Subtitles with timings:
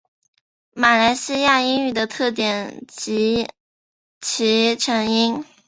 [0.73, 3.47] 马来西亚英语的特点及
[4.19, 5.45] 其成因